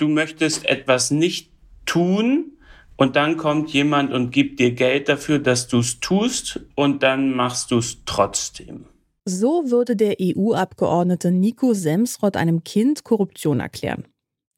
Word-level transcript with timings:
du 0.00 0.08
möchtest 0.08 0.66
etwas 0.66 1.10
nicht 1.10 1.50
tun 1.86 2.52
und 2.96 3.16
dann 3.16 3.36
kommt 3.36 3.70
jemand 3.70 4.12
und 4.12 4.30
gibt 4.30 4.60
dir 4.60 4.72
Geld 4.72 5.08
dafür, 5.08 5.38
dass 5.38 5.68
du 5.68 5.78
es 5.78 6.00
tust 6.00 6.60
und 6.74 7.02
dann 7.02 7.34
machst 7.34 7.70
du 7.70 7.78
es 7.78 7.98
trotzdem. 8.04 8.84
So 9.24 9.70
würde 9.70 9.96
der 9.96 10.16
EU-Abgeordnete 10.20 11.30
Nico 11.30 11.74
Semsrott 11.74 12.36
einem 12.36 12.64
Kind 12.64 13.04
Korruption 13.04 13.60
erklären. 13.60 14.04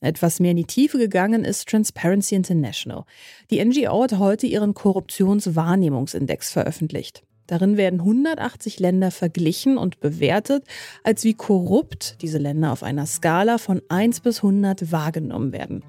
Etwas 0.01 0.41
mehr 0.41 0.53
in 0.53 0.57
die 0.57 0.65
Tiefe 0.65 0.99
gegangen 0.99 1.45
ist 1.45 1.69
Transparency 1.69 2.35
International. 2.35 3.05
Die 3.51 3.65
NGO 3.65 4.03
hat 4.03 4.19
heute 4.19 4.47
ihren 4.47 4.75
Korruptionswahrnehmungsindex 4.75 6.51
veröffentlicht. 6.51 7.23
Darin 7.47 7.77
werden 7.77 8.01
180 8.01 8.81
Länder 8.81 9.11
verglichen 9.11 9.77
und 9.77 10.01
bewertet, 10.01 10.65
als 11.03 11.25
wie 11.25 11.35
korrupt 11.35 12.23
diese 12.23 12.39
Länder 12.39 12.73
auf 12.73 12.83
einer 12.83 13.07
Skala 13.07 13.59
von 13.59 13.83
1 13.89 14.21
bis 14.21 14.39
100 14.39 14.93
wahrgenommen 14.93 15.53
werden. 15.53 15.85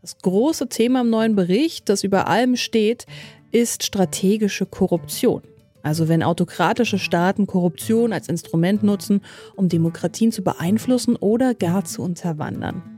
Das 0.00 0.18
große 0.18 0.68
Thema 0.68 1.02
im 1.02 1.10
neuen 1.10 1.36
Bericht, 1.36 1.88
das 1.88 2.04
über 2.04 2.28
allem 2.28 2.56
steht, 2.56 3.06
ist 3.50 3.84
strategische 3.84 4.66
Korruption. 4.66 5.42
Also 5.82 6.08
wenn 6.08 6.22
autokratische 6.22 6.98
Staaten 6.98 7.46
Korruption 7.46 8.12
als 8.12 8.28
Instrument 8.28 8.82
nutzen, 8.82 9.20
um 9.56 9.68
Demokratien 9.68 10.32
zu 10.32 10.42
beeinflussen 10.42 11.16
oder 11.16 11.54
gar 11.54 11.84
zu 11.84 12.02
unterwandern. 12.02 12.97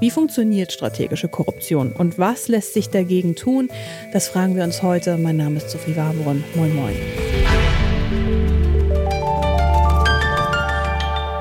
Wie 0.00 0.10
funktioniert 0.10 0.72
strategische 0.72 1.28
Korruption 1.28 1.92
und 1.92 2.18
was 2.18 2.48
lässt 2.48 2.72
sich 2.72 2.88
dagegen 2.88 3.36
tun? 3.36 3.68
Das 4.14 4.28
fragen 4.28 4.56
wir 4.56 4.64
uns 4.64 4.82
heute. 4.82 5.18
Mein 5.18 5.36
Name 5.36 5.58
ist 5.58 5.68
Sophie 5.68 5.94
Warborn. 5.94 6.42
Moin, 6.54 6.74
moin. 6.74 6.96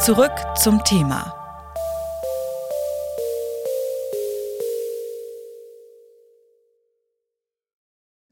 Zurück 0.02 0.34
zum 0.58 0.84
Thema. 0.84 1.39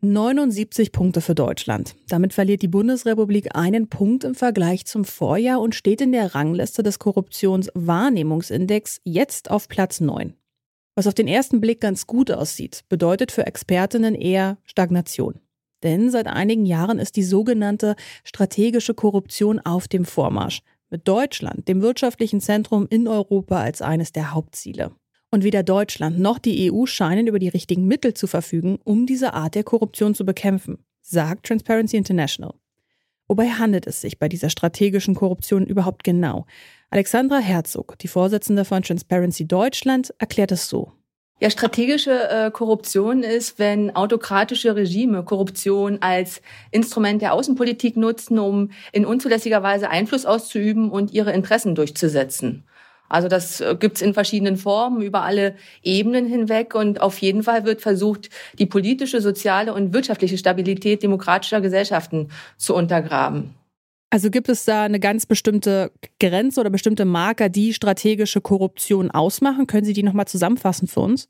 79 0.01 0.91
Punkte 0.91 1.21
für 1.21 1.33
Deutschland. 1.33 1.95
Damit 2.07 2.31
verliert 2.31 2.61
die 2.61 2.67
Bundesrepublik 2.67 3.55
einen 3.55 3.89
Punkt 3.89 4.23
im 4.23 4.35
Vergleich 4.35 4.85
zum 4.85 5.05
Vorjahr 5.05 5.59
und 5.59 5.73
steht 5.73 6.01
in 6.01 6.11
der 6.11 6.35
Rangliste 6.35 6.83
des 6.83 6.99
Korruptionswahrnehmungsindex 6.99 9.01
jetzt 9.03 9.49
auf 9.49 9.67
Platz 9.67 9.99
9. 9.99 10.35
Was 10.93 11.07
auf 11.07 11.15
den 11.15 11.27
ersten 11.27 11.61
Blick 11.61 11.81
ganz 11.81 12.05
gut 12.05 12.29
aussieht, 12.29 12.83
bedeutet 12.89 13.31
für 13.31 13.47
Expertinnen 13.47 14.13
eher 14.13 14.59
Stagnation. 14.65 15.39
Denn 15.81 16.11
seit 16.11 16.27
einigen 16.27 16.67
Jahren 16.67 16.99
ist 16.99 17.15
die 17.15 17.23
sogenannte 17.23 17.95
strategische 18.23 18.93
Korruption 18.93 19.59
auf 19.59 19.87
dem 19.87 20.05
Vormarsch, 20.05 20.61
mit 20.89 21.07
Deutschland, 21.07 21.67
dem 21.67 21.81
wirtschaftlichen 21.81 22.39
Zentrum 22.39 22.87
in 22.89 23.07
Europa, 23.07 23.59
als 23.59 23.81
eines 23.81 24.11
der 24.11 24.33
Hauptziele. 24.33 24.91
Und 25.29 25.43
weder 25.43 25.63
Deutschland 25.63 26.19
noch 26.19 26.39
die 26.39 26.71
EU 26.71 26.85
scheinen 26.85 27.27
über 27.27 27.39
die 27.39 27.49
richtigen 27.49 27.85
Mittel 27.85 28.13
zu 28.13 28.27
verfügen, 28.27 28.79
um 28.83 29.05
diese 29.05 29.33
Art 29.33 29.55
der 29.55 29.63
Korruption 29.63 30.15
zu 30.15 30.25
bekämpfen, 30.25 30.77
sagt 31.01 31.47
Transparency 31.47 31.97
International. 31.97 32.53
Wobei 33.27 33.49
handelt 33.49 33.87
es 33.87 33.99
sich 33.99 34.19
bei 34.19 34.29
dieser 34.29 34.49
strategischen 34.49 35.15
Korruption 35.15 35.65
überhaupt 35.65 36.05
genau? 36.05 36.45
Alexandra 36.89 37.39
Herzog, 37.39 37.99
die 37.99 38.07
Vorsitzende 38.07 38.63
von 38.63 38.83
Transparency 38.83 39.45
Deutschland, 39.45 40.13
erklärt 40.17 40.53
es 40.53 40.69
so. 40.69 40.93
Ja, 41.39 41.51
strategische 41.51 42.29
äh, 42.29 42.49
Korruption 42.49 43.21
ist, 43.21 43.59
wenn 43.59 43.95
autokratische 43.95 44.75
Regime 44.75 45.23
Korruption 45.23 45.99
als 46.01 46.41
Instrument 46.71 47.21
der 47.21 47.33
Außenpolitik 47.33 47.95
nutzen, 47.95 48.39
um 48.39 48.71
in 48.91 49.05
unzulässiger 49.05 49.61
Weise 49.61 49.89
Einfluss 49.89 50.25
auszuüben 50.25 50.89
und 50.89 51.11
ihre 51.11 51.33
Interessen 51.33 51.75
durchzusetzen. 51.75 52.63
Also 53.09 53.27
das 53.27 53.61
äh, 53.61 53.75
gibt's 53.79 54.01
in 54.01 54.13
verschiedenen 54.13 54.57
Formen 54.57 55.01
über 55.01 55.23
alle 55.23 55.55
Ebenen 55.83 56.25
hinweg 56.25 56.75
und 56.75 57.01
auf 57.01 57.19
jeden 57.19 57.43
Fall 57.43 57.65
wird 57.65 57.81
versucht, 57.81 58.29
die 58.59 58.65
politische, 58.65 59.21
soziale 59.21 59.73
und 59.73 59.93
wirtschaftliche 59.93 60.37
Stabilität 60.37 61.03
demokratischer 61.03 61.61
Gesellschaften 61.61 62.29
zu 62.57 62.75
untergraben. 62.75 63.53
Also 64.09 64.29
gibt 64.29 64.47
es 64.47 64.63
da 64.63 64.83
eine 64.83 64.99
ganz 64.99 65.25
bestimmte 65.25 65.91
Grenze 66.19 66.61
oder 66.61 66.69
bestimmte 66.69 67.03
Marker, 67.03 67.49
die 67.49 67.73
strategische 67.73 68.39
Korruption 68.39 69.11
ausmachen? 69.11 69.67
Können 69.67 69.85
Sie 69.85 69.93
die 69.93 70.03
nochmal 70.03 70.27
zusammenfassen 70.27 70.87
für 70.87 71.01
uns? 71.01 71.27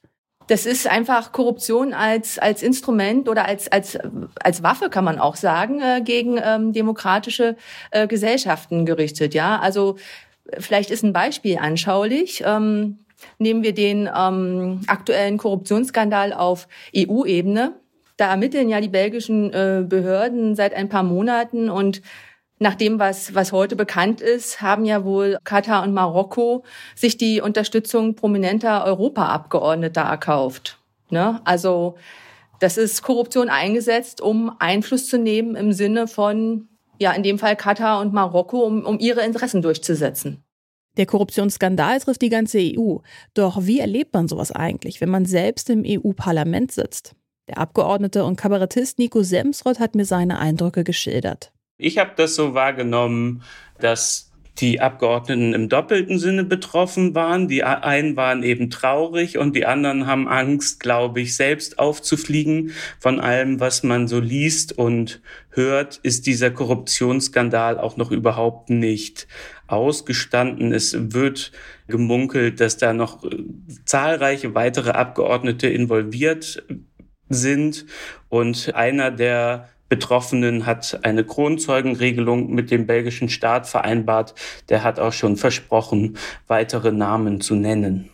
Das 0.48 0.66
ist 0.66 0.88
einfach 0.88 1.34
Korruption 1.34 1.94
als, 1.94 2.40
als 2.40 2.64
Instrument 2.64 3.28
oder 3.28 3.46
als, 3.46 3.70
als, 3.70 3.98
als 4.42 4.64
Waffe, 4.64 4.90
kann 4.90 5.04
man 5.04 5.20
auch 5.20 5.36
sagen, 5.36 5.82
äh, 5.82 6.02
gegen 6.02 6.40
ähm, 6.42 6.72
demokratische 6.72 7.58
äh, 7.92 8.08
Gesellschaften 8.08 8.86
gerichtet. 8.86 9.34
Ja, 9.34 9.60
also 9.60 9.98
Vielleicht 10.60 10.92
ist 10.92 11.04
ein 11.04 11.14
Beispiel 11.14 11.58
anschaulich. 11.58 12.44
Ähm, 12.46 13.00
nehmen 13.40 13.64
wir 13.64 13.74
den 13.74 14.10
ähm, 14.16 14.82
aktuellen 14.88 15.38
Korruptionsskandal 15.38 16.34
auf 16.34 16.68
EU-Ebene. 16.96 17.80
Da 18.18 18.30
ermitteln 18.30 18.70
ja 18.70 18.82
die 18.82 18.90
belgischen 18.90 19.54
äh, 19.54 19.84
Behörden 19.88 20.56
seit 20.56 20.74
ein 20.74 20.90
paar 20.90 21.04
Monaten 21.04 21.70
und 21.70 22.02
nach 22.60 22.74
dem, 22.74 22.98
was, 22.98 23.36
was 23.36 23.52
heute 23.52 23.76
bekannt 23.76 24.20
ist, 24.20 24.62
haben 24.62 24.84
ja 24.86 25.06
wohl 25.06 25.38
Katar 25.44 25.84
und 25.84 25.94
Marokko 25.94 26.64
sich 26.96 27.18
die 27.18 27.40
Unterstützung 27.40 28.16
prominenter 28.16 28.84
Europaabgeordneter 28.86 30.02
erkauft. 30.02 30.80
Ne? 31.12 31.40
Also 31.46 31.98
das 32.60 32.78
ist 32.78 33.04
Korruption 33.04 33.50
eingesetzt, 33.50 34.22
um 34.22 34.56
Einfluss 34.58 35.08
zu 35.08 35.20
nehmen 35.20 35.56
im 35.56 35.72
Sinne 35.72 36.08
von 36.08 36.68
ja, 37.00 37.12
in 37.12 37.24
dem 37.24 37.40
Fall 37.40 37.56
Katar 37.56 38.02
und 38.02 38.14
Marokko, 38.14 38.64
um, 38.64 38.86
um 38.86 39.00
ihre 39.00 39.24
Interessen 39.24 39.62
durchzusetzen. 39.62 40.44
Der 40.98 41.06
Korruptionsskandal 41.06 42.00
trifft 42.00 42.22
die 42.24 42.30
ganze 42.30 42.60
EU. 42.60 42.98
Doch 43.34 43.66
wie 43.66 43.80
erlebt 43.80 44.14
man 44.14 44.28
sowas 44.28 44.52
eigentlich, 44.52 45.00
wenn 45.00 45.10
man 45.10 45.26
selbst 45.26 45.70
im 45.70 45.84
EU-Parlament 45.86 46.72
sitzt? 46.72 47.16
Der 47.48 47.60
Abgeordnete 47.60 48.26
und 48.26 48.36
Kabarettist 48.36 49.00
Nico 49.00 49.24
Semsrott 49.24 49.80
hat 49.80 49.96
mir 49.96 50.06
seine 50.06 50.40
Eindrücke 50.40 50.84
geschildert. 50.84 51.54
Ich 51.78 52.00
habe 52.00 52.12
das 52.18 52.36
so 52.36 52.56
wahrgenommen, 52.56 53.44
dass 53.80 54.27
die 54.60 54.80
Abgeordneten 54.80 55.54
im 55.54 55.70
doppelten 55.70 56.18
Sinne 56.18 56.44
betroffen 56.44 57.14
waren. 57.14 57.48
Die 57.48 57.64
einen 57.64 58.16
waren 58.16 58.44
eben 58.44 58.70
traurig 58.70 59.38
und 59.38 59.56
die 59.56 59.66
anderen 59.66 60.08
haben 60.08 60.28
Angst, 60.28 60.80
glaube 60.80 61.22
ich, 61.22 61.36
selbst 61.36 61.78
aufzufliegen. 61.78 62.72
Von 63.00 63.20
allem, 63.20 63.60
was 63.60 63.84
man 63.84 64.08
so 64.08 64.20
liest 64.20 64.78
und 64.78 65.22
hört, 65.52 66.00
ist 66.04 66.26
dieser 66.26 66.50
Korruptionsskandal 66.50 67.80
auch 67.80 67.98
noch 67.98 68.12
überhaupt 68.12 68.70
nicht 68.70 69.28
ausgestanden. 69.68 70.74
Es 70.74 71.14
wird 71.14 71.52
gemunkelt, 71.88 72.60
dass 72.60 72.78
da 72.78 72.94
noch 72.94 73.24
zahlreiche 73.86 74.56
weitere 74.56 74.92
Abgeordnete 74.92 75.68
involviert 75.68 76.64
sind. 77.30 77.86
Und 78.30 78.74
einer 78.74 79.12
der 79.12 79.70
Betroffenen 79.90 80.66
hat 80.66 81.00
eine 81.04 81.24
Kronzeugenregelung 81.24 82.54
mit 82.54 82.72
dem 82.72 82.86
belgischen 82.88 83.30
Staat 83.30 83.68
vereinbart. 83.68 84.36
Der 84.70 84.84
hat 84.84 85.00
auch 85.00 85.14
schon 85.14 85.38
versprochen, 85.38 86.18
weitere 86.48 86.92
Namen 86.92 87.42
zu 87.42 87.56
nennen. 87.56 88.10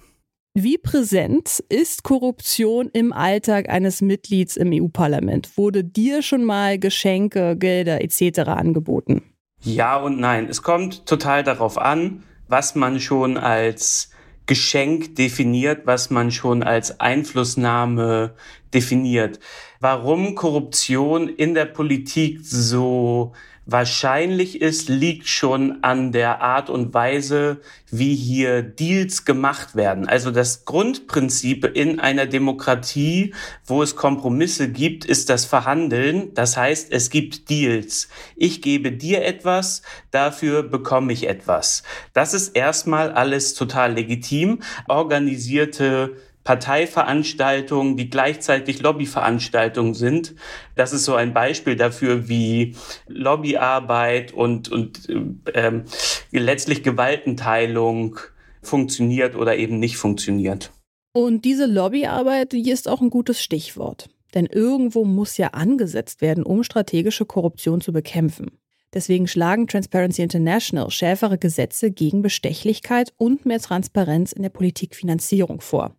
Wie 0.56 0.78
präsent 0.78 1.64
ist 1.70 2.04
Korruption 2.04 2.90
im 2.94 3.12
Alltag 3.12 3.70
eines 3.70 4.02
Mitglieds 4.02 4.56
im 4.56 4.72
EU-Parlament? 4.72 5.58
Wurde 5.58 5.84
dir 5.84 6.22
schon 6.22 6.44
mal 6.44 6.78
Geschenke, 6.78 7.58
Gelder 7.58 8.04
etc. 8.04 8.40
angeboten? 8.50 9.24
Ja 9.64 9.98
und 9.98 10.20
nein. 10.20 10.48
Es 10.48 10.62
kommt 10.62 11.08
total 11.08 11.42
darauf 11.42 11.80
an, 11.80 12.22
was 12.48 12.76
man 12.76 13.00
schon 13.00 13.38
als 13.38 14.13
Geschenk 14.46 15.16
definiert, 15.16 15.86
was 15.86 16.10
man 16.10 16.32
schon 16.32 16.64
als 16.64 17.00
Einflussnahme 17.00 18.36
definiert. 18.74 19.40
Warum 19.80 20.36
Korruption 20.36 21.30
in 21.30 21.54
der 21.54 21.66
Politik 21.66 22.40
so 22.44 23.34
wahrscheinlich 23.66 24.62
ist, 24.62 24.90
liegt 24.90 25.28
schon 25.28 25.84
an 25.84 26.12
der 26.12 26.42
Art 26.42 26.70
und 26.70 26.94
Weise, 26.94 27.62
wie 27.90 28.16
hier 28.16 28.62
Deals 28.62 29.26
gemacht 29.26 29.76
werden. 29.76 30.08
Also 30.08 30.32
das 30.32 30.66
Grundprinzip 30.66 31.66
in 31.66 32.00
einer 32.00 32.26
Demokratie, 32.26 33.34
wo 33.66 33.82
es 33.82 33.96
Kompromisse 33.96 34.70
gibt, 34.70 35.06
ist 35.06 35.30
das 35.30 35.46
Verhandeln. 35.46 36.34
Das 36.34 36.58
heißt, 36.58 36.92
es 36.92 37.10
gibt 37.10 37.50
Deals. 37.50 38.10
Ich 38.36 38.62
gebe 38.62 38.92
dir 38.92 39.24
etwas, 39.24 39.82
dafür 40.12 40.64
bekomme 40.64 41.14
ich 41.14 41.28
etwas. 41.28 41.84
Das 42.14 42.34
ist 42.34 42.56
erstmal 42.56 43.12
alles 43.12 43.54
total 43.54 43.94
legitim. 43.94 44.60
Organisierte 44.88 46.18
Parteiveranstaltungen, 46.44 47.96
die 47.96 48.10
gleichzeitig 48.10 48.82
Lobbyveranstaltungen 48.82 49.94
sind. 49.94 50.36
Das 50.76 50.92
ist 50.92 51.06
so 51.06 51.16
ein 51.16 51.34
Beispiel 51.34 51.76
dafür, 51.76 52.28
wie 52.28 52.76
Lobbyarbeit 53.08 54.34
und, 54.34 54.70
und 54.70 55.08
ähm, 55.54 55.86
letztlich 56.32 56.84
Gewaltenteilung 56.84 58.20
funktioniert 58.62 59.36
oder 59.36 59.58
eben 59.58 59.80
nicht 59.80 59.98
funktioniert. 59.98 60.72
Und 61.14 61.46
diese 61.46 61.66
Lobbyarbeit, 61.66 62.54
die 62.54 62.72
ist 62.72 62.88
auch 62.88 63.02
ein 63.02 63.10
gutes 63.10 63.42
Stichwort. 63.42 64.10
Denn 64.34 64.48
irgendwo 64.48 65.06
muss 65.06 65.38
ja 65.38 65.50
angesetzt 65.50 66.22
werden, 66.22 66.44
um 66.44 66.64
strategische 66.64 67.26
Korruption 67.26 67.82
zu 67.82 67.94
bekämpfen. 67.94 68.58
Deswegen 68.94 69.28
schlagen 69.28 69.68
Transparency 69.68 70.22
International 70.22 70.90
schärfere 70.90 71.38
Gesetze 71.38 71.92
gegen 71.92 72.22
Bestechlichkeit 72.22 73.14
und 73.18 73.46
mehr 73.46 73.60
Transparenz 73.60 74.32
in 74.32 74.44
der 74.44 74.50
Politikfinanzierung 74.50 75.62
vor. 75.62 75.96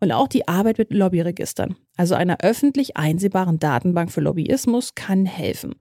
Und 0.00 0.12
auch 0.12 0.28
die 0.28 0.48
Arbeit 0.48 0.78
mit 0.78 0.92
Lobbyregistern, 0.92 1.76
also 1.96 2.14
einer 2.14 2.38
öffentlich 2.40 2.96
einsehbaren 2.96 3.58
Datenbank 3.58 4.10
für 4.10 4.22
Lobbyismus, 4.22 4.94
kann 4.94 5.26
helfen. 5.26 5.74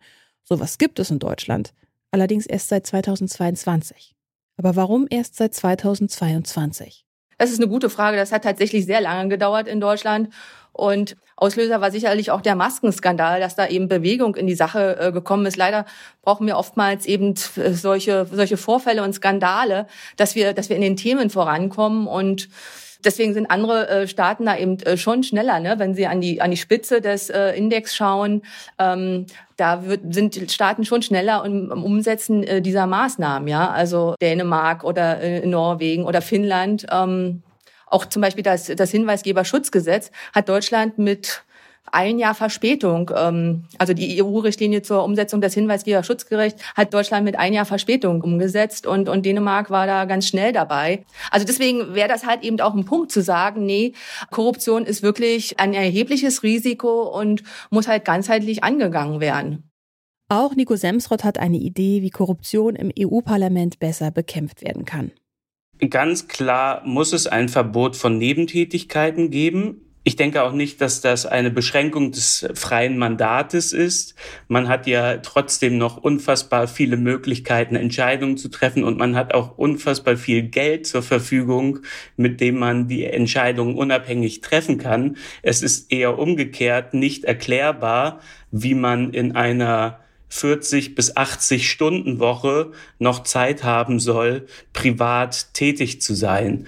Sowas 0.44 0.77
gibt 0.77 1.00
es 1.00 1.10
in 1.10 1.19
Deutschland, 1.19 1.74
allerdings 2.12 2.45
erst 2.45 2.68
seit 2.68 2.86
2022. 2.86 4.16
Aber 4.57 4.75
warum 4.75 5.07
erst 5.10 5.38
seit 5.38 5.54
2022? 5.54 7.06
Das 7.38 7.51
ist 7.51 7.62
eine 7.62 7.69
gute 7.69 7.89
Frage. 7.89 8.18
Das 8.18 8.33
hat 8.33 8.44
tatsächlich 8.44 8.86
sehr 8.86 9.00
lange 9.00 9.30
gedauert 9.30 9.69
in 9.69 9.80
Deutschland. 9.80 10.27
Und 10.74 11.16
Auslöser 11.38 11.80
war 11.80 11.89
sicherlich 11.89 12.31
auch 12.31 12.42
der 12.42 12.56
Maskenskandal, 12.56 13.39
dass 13.39 13.56
da 13.56 13.68
eben 13.68 13.88
Bewegung 13.88 14.36
in 14.36 14.48
die 14.48 14.56
Sache 14.56 14.98
äh, 15.00 15.12
gekommen 15.13 15.45
ist. 15.45 15.56
Leider 15.56 15.86
brauchen 16.21 16.45
wir 16.45 16.57
oftmals 16.57 17.06
eben 17.06 17.36
äh, 17.56 17.71
solche, 17.71 18.27
solche 18.30 18.57
Vorfälle 18.57 19.04
und 19.04 19.13
Skandale, 19.13 19.88
dass 20.18 20.36
wir, 20.36 20.54
dass 20.54 20.68
wir 20.68 20.75
in 20.75 20.81
den 20.81 20.98
Themen 20.98 21.30
vorankommen 21.30 22.07
und 22.07 22.50
Deswegen 23.03 23.33
sind 23.33 23.49
andere 23.49 23.87
äh, 23.87 24.07
Staaten 24.07 24.45
da 24.45 24.57
eben 24.57 24.79
äh, 24.81 24.97
schon 24.97 25.23
schneller, 25.23 25.59
ne? 25.59 25.75
wenn 25.77 25.95
sie 25.95 26.07
an 26.07 26.19
die, 26.19 26.41
an 26.41 26.51
die 26.51 26.57
Spitze 26.57 26.99
des 27.01 27.29
äh, 27.29 27.51
Index 27.51 27.95
schauen. 27.95 28.41
Ähm, 28.77 29.25
da 29.55 29.85
wird, 29.85 30.13
sind 30.13 30.51
Staaten 30.51 30.85
schon 30.85 31.01
schneller 31.01 31.43
im, 31.45 31.71
Umsetzen 31.71 32.63
dieser 32.63 32.87
Maßnahmen. 32.87 33.47
Ja? 33.47 33.69
Also 33.71 34.15
Dänemark 34.21 34.83
oder 34.83 35.19
Norwegen 35.45 36.05
oder 36.05 36.21
Finnland. 36.21 36.85
Ähm, 36.91 37.43
auch 37.87 38.05
zum 38.05 38.21
Beispiel 38.21 38.43
das, 38.43 38.65
das 38.65 38.91
Hinweisgeberschutzgesetz 38.91 40.11
hat 40.33 40.47
Deutschland 40.47 40.97
mit 40.97 41.43
ein 41.91 42.19
Jahr 42.19 42.36
Verspätung, 42.36 43.12
ähm, 43.15 43.65
also 43.77 43.94
die 43.94 44.21
EU-Richtlinie 44.21 44.81
zur 44.81 45.03
Umsetzung 45.03 45.41
des 45.41 45.53
Hinweisgeberschutzgerechts 45.53 46.62
hat 46.75 46.94
Deutschland 46.94 47.25
mit 47.25 47.38
ein 47.38 47.53
Jahr 47.53 47.65
Verspätung 47.65 48.21
umgesetzt 48.21 48.88
und, 48.88 49.09
und 49.09 49.25
Dänemark 49.25 49.69
war 49.69 49.88
da 49.88 50.06
ganz 50.06 50.27
schnell 50.27 50.51
dabei. 50.51 51.06
Also 51.31 51.45
deswegen 51.45 51.94
wäre 51.94 52.09
das 52.09 52.25
halt 52.25 52.44
eben 52.44 52.59
auch 52.62 52.74
ein 52.74 52.86
Punkt 52.86 53.12
zu 53.12 53.21
sagen, 53.21 53.65
nee, 53.65 53.94
Korruption 54.31 54.86
ist 54.86 55.03
wirklich 55.03 55.59
ein 55.59 55.74
erhebliches 55.74 56.44
Risiko 56.44 57.03
und 57.03 57.44
muss 57.69 57.88
halt 57.88 58.06
ganzheitlich 58.06 58.63
angegangen 58.63 59.19
werden. 59.19 59.69
Auch 60.31 60.56
Nico 60.56 60.75
Semsrott 60.75 61.24
hat 61.24 61.39
eine 61.39 61.57
Idee, 61.57 62.03
wie 62.03 62.12
Korruption 62.12 62.75
im 62.75 62.92
EU-Parlament 62.97 63.80
besser 63.80 64.12
bekämpft 64.12 64.62
werden 64.62 64.85
kann. 64.85 65.12
Ganz 65.89 66.27
klar 66.27 66.83
muss 66.85 67.13
es 67.13 67.25
ein 67.25 67.50
Verbot 67.50 67.95
von 67.95 68.18
Nebentätigkeiten 68.18 69.31
geben. 69.31 69.88
Ich 70.03 70.15
denke 70.15 70.43
auch 70.43 70.53
nicht, 70.53 70.79
dass 70.79 71.01
das 71.01 71.25
eine 71.25 71.51
Beschränkung 71.51 72.11
des 72.11 72.47
freien 72.53 72.97
Mandates 72.97 73.73
ist. 73.73 74.15
Man 74.47 74.69
hat 74.69 74.87
ja 74.87 75.17
trotzdem 75.17 75.77
noch 75.77 75.97
unfassbar 75.97 76.69
viele 76.69 76.95
Möglichkeiten, 76.95 77.75
Entscheidungen 77.75 78.37
zu 78.37 78.47
treffen 78.47 78.85
und 78.85 78.97
man 78.97 79.15
hat 79.15 79.33
auch 79.33 79.57
unfassbar 79.57 80.15
viel 80.15 80.43
Geld 80.43 80.87
zur 80.87 81.03
Verfügung, 81.03 81.79
mit 82.15 82.39
dem 82.39 82.57
man 82.57 82.87
die 82.87 83.03
Entscheidungen 83.05 83.75
unabhängig 83.75 84.39
treffen 84.39 84.77
kann. 84.77 85.17
Es 85.41 85.61
ist 85.61 85.91
eher 85.91 86.17
umgekehrt 86.17 86.93
nicht 86.93 87.25
erklärbar, 87.25 88.21
wie 88.51 88.75
man 88.75 89.11
in 89.11 89.35
einer 89.35 89.99
40 90.29 90.95
bis 90.95 91.17
80 91.17 91.69
Stunden 91.69 92.19
Woche 92.19 92.71
noch 92.99 93.23
Zeit 93.23 93.63
haben 93.63 93.99
soll, 93.99 94.45
privat 94.73 95.53
tätig 95.53 96.01
zu 96.01 96.13
sein. 96.13 96.67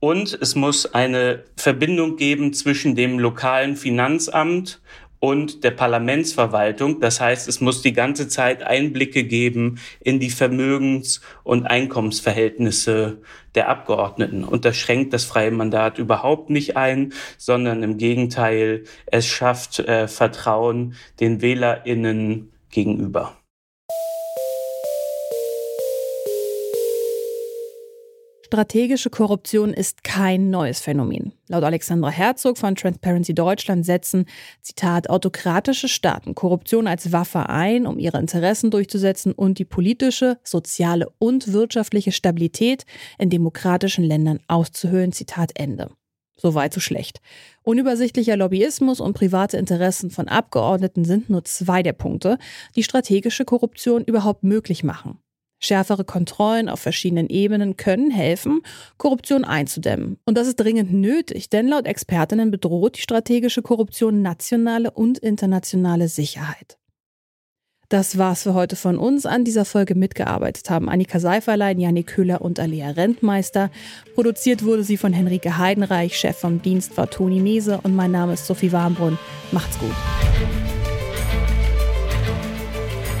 Und 0.00 0.38
es 0.40 0.54
muss 0.54 0.86
eine 0.94 1.44
Verbindung 1.56 2.16
geben 2.16 2.54
zwischen 2.54 2.94
dem 2.94 3.18
lokalen 3.18 3.76
Finanzamt 3.76 4.80
und 5.20 5.62
der 5.62 5.72
Parlamentsverwaltung. 5.72 7.00
Das 7.00 7.20
heißt, 7.20 7.46
es 7.46 7.60
muss 7.60 7.82
die 7.82 7.92
ganze 7.92 8.26
Zeit 8.26 8.62
Einblicke 8.62 9.24
geben 9.24 9.78
in 10.00 10.18
die 10.18 10.30
Vermögens- 10.30 11.20
und 11.44 11.66
Einkommensverhältnisse 11.66 13.18
der 13.54 13.68
Abgeordneten. 13.68 14.44
Und 14.44 14.64
das 14.64 14.78
schränkt 14.78 15.12
das 15.12 15.24
freie 15.24 15.50
Mandat 15.50 15.98
überhaupt 15.98 16.48
nicht 16.48 16.78
ein, 16.78 17.12
sondern 17.36 17.82
im 17.82 17.98
Gegenteil, 17.98 18.84
es 19.04 19.26
schafft 19.26 19.80
äh, 19.80 20.08
Vertrauen 20.08 20.94
den 21.20 21.42
Wählerinnen 21.42 22.50
gegenüber. 22.70 23.39
Strategische 28.52 29.10
Korruption 29.10 29.72
ist 29.72 30.02
kein 30.02 30.50
neues 30.50 30.80
Phänomen. 30.80 31.32
Laut 31.46 31.62
Alexandra 31.62 32.10
Herzog 32.10 32.58
von 32.58 32.74
Transparency 32.74 33.32
Deutschland 33.32 33.86
setzen, 33.86 34.24
Zitat, 34.60 35.08
autokratische 35.08 35.86
Staaten 35.86 36.34
Korruption 36.34 36.88
als 36.88 37.12
Waffe 37.12 37.48
ein, 37.48 37.86
um 37.86 38.00
ihre 38.00 38.18
Interessen 38.18 38.72
durchzusetzen 38.72 39.30
und 39.30 39.60
die 39.60 39.64
politische, 39.64 40.36
soziale 40.42 41.06
und 41.20 41.52
wirtschaftliche 41.52 42.10
Stabilität 42.10 42.86
in 43.18 43.30
demokratischen 43.30 44.02
Ländern 44.02 44.40
auszuhöhlen. 44.48 45.12
Zitat 45.12 45.52
Ende. 45.54 45.92
So 46.36 46.54
weit, 46.54 46.74
so 46.74 46.80
schlecht. 46.80 47.20
Unübersichtlicher 47.62 48.36
Lobbyismus 48.36 48.98
und 48.98 49.12
private 49.12 49.58
Interessen 49.58 50.10
von 50.10 50.26
Abgeordneten 50.26 51.04
sind 51.04 51.30
nur 51.30 51.44
zwei 51.44 51.84
der 51.84 51.92
Punkte, 51.92 52.36
die 52.74 52.82
strategische 52.82 53.44
Korruption 53.44 54.02
überhaupt 54.02 54.42
möglich 54.42 54.82
machen. 54.82 55.20
Schärfere 55.60 56.04
Kontrollen 56.04 56.70
auf 56.70 56.80
verschiedenen 56.80 57.28
Ebenen 57.28 57.76
können 57.76 58.10
helfen, 58.10 58.62
Korruption 58.96 59.44
einzudämmen. 59.44 60.18
Und 60.24 60.38
das 60.38 60.48
ist 60.48 60.56
dringend 60.56 60.92
nötig, 60.92 61.50
denn 61.50 61.68
laut 61.68 61.86
Expertinnen 61.86 62.50
bedroht 62.50 62.96
die 62.96 63.02
strategische 63.02 63.60
Korruption 63.60 64.22
nationale 64.22 64.90
und 64.90 65.18
internationale 65.18 66.08
Sicherheit. 66.08 66.78
Das 67.90 68.16
war's 68.16 68.44
für 68.44 68.54
heute 68.54 68.76
von 68.76 68.96
uns. 68.98 69.26
An 69.26 69.44
dieser 69.44 69.64
Folge 69.64 69.96
mitgearbeitet 69.96 70.70
haben 70.70 70.88
Annika 70.88 71.18
Seiferlein, 71.18 71.80
Janik 71.80 72.06
Köhler 72.06 72.40
und 72.40 72.60
Alia 72.60 72.90
Rentmeister. 72.90 73.68
Produziert 74.14 74.64
wurde 74.64 74.84
sie 74.84 74.96
von 74.96 75.12
Henrike 75.12 75.58
Heidenreich, 75.58 76.16
Chef 76.16 76.38
vom 76.38 76.62
Dienst 76.62 76.96
war 76.96 77.10
Toni 77.10 77.40
Mese 77.40 77.80
und 77.82 77.96
mein 77.96 78.12
Name 78.12 78.34
ist 78.34 78.46
Sophie 78.46 78.70
Warmbrunn. 78.70 79.18
Macht's 79.50 79.76
gut. 79.78 79.90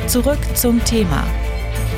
Zurück 0.06 0.38
zum 0.54 0.82
Thema 0.84 1.26